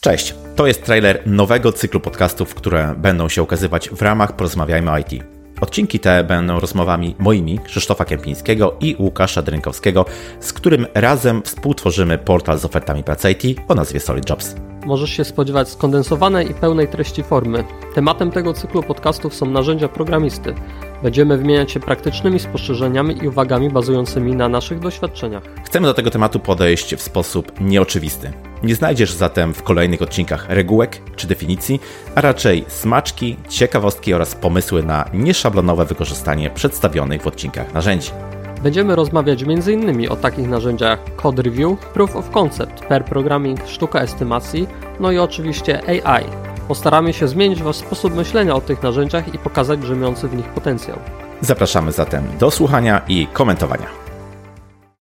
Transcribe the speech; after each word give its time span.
Cześć, 0.00 0.34
to 0.56 0.66
jest 0.66 0.84
trailer 0.84 1.22
nowego 1.26 1.72
cyklu 1.72 2.00
podcastów, 2.00 2.54
które 2.54 2.94
będą 2.98 3.28
się 3.28 3.42
ukazywać 3.42 3.88
w 3.88 4.02
ramach 4.02 4.36
Porozmawiajmy 4.36 4.90
o 4.90 4.98
IT. 4.98 5.24
Odcinki 5.60 6.00
te 6.00 6.24
będą 6.24 6.60
rozmowami 6.60 7.14
moimi, 7.18 7.58
Krzysztofa 7.64 8.04
Kępińskiego 8.04 8.76
i 8.80 8.96
Łukasza 8.98 9.42
Drynkowskiego, 9.42 10.04
z 10.40 10.52
którym 10.52 10.86
razem 10.94 11.42
współtworzymy 11.42 12.18
portal 12.18 12.58
z 12.58 12.64
ofertami 12.64 13.04
pracy 13.04 13.30
IT 13.30 13.60
o 13.68 13.74
nazwie 13.74 14.00
Solid 14.00 14.30
Jobs. 14.30 14.54
Możesz 14.86 15.10
się 15.10 15.24
spodziewać 15.24 15.68
skondensowanej 15.68 16.50
i 16.50 16.54
pełnej 16.54 16.88
treści 16.88 17.22
formy. 17.22 17.64
Tematem 17.94 18.30
tego 18.30 18.54
cyklu 18.54 18.82
podcastów 18.82 19.34
są 19.34 19.46
narzędzia 19.46 19.88
programisty. 19.88 20.54
Będziemy 21.02 21.38
wymieniać 21.38 21.72
się 21.72 21.80
praktycznymi 21.80 22.38
spostrzeżeniami 22.38 23.24
i 23.24 23.28
uwagami 23.28 23.70
bazującymi 23.70 24.36
na 24.36 24.48
naszych 24.48 24.78
doświadczeniach. 24.78 25.42
Chcemy 25.64 25.86
do 25.86 25.94
tego 25.94 26.10
tematu 26.10 26.40
podejść 26.40 26.94
w 26.94 27.02
sposób 27.02 27.52
nieoczywisty. 27.60 28.32
Nie 28.62 28.74
znajdziesz 28.74 29.12
zatem 29.12 29.54
w 29.54 29.62
kolejnych 29.62 30.02
odcinkach 30.02 30.46
regułek 30.48 31.00
czy 31.16 31.26
definicji, 31.26 31.80
a 32.14 32.20
raczej 32.20 32.64
smaczki, 32.68 33.36
ciekawostki 33.48 34.14
oraz 34.14 34.34
pomysły 34.34 34.82
na 34.82 35.04
nieszablonowe 35.14 35.84
wykorzystanie 35.84 36.50
przedstawionych 36.50 37.22
w 37.22 37.26
odcinkach 37.26 37.74
narzędzi. 37.74 38.10
Będziemy 38.62 38.96
rozmawiać 38.96 39.42
m.in. 39.42 40.10
o 40.10 40.16
takich 40.16 40.48
narzędziach 40.48 40.98
Code 41.16 41.42
Review, 41.42 41.78
Proof 41.78 42.16
of 42.16 42.30
Concept, 42.30 42.84
Pair 42.84 43.04
Programming, 43.04 43.60
sztuka 43.66 44.00
estymacji, 44.00 44.66
no 45.00 45.12
i 45.12 45.18
oczywiście 45.18 45.80
AI. 45.88 46.24
Postaramy 46.68 47.12
się 47.12 47.28
zmienić 47.28 47.62
Wasz 47.62 47.76
sposób 47.76 48.14
myślenia 48.14 48.54
o 48.54 48.60
tych 48.60 48.82
narzędziach 48.82 49.34
i 49.34 49.38
pokazać 49.38 49.80
drzemiący 49.80 50.28
w 50.28 50.34
nich 50.34 50.46
potencjał. 50.46 50.98
Zapraszamy 51.40 51.92
zatem 51.92 52.24
do 52.38 52.50
słuchania 52.50 53.02
i 53.08 53.26
komentowania. 53.26 53.97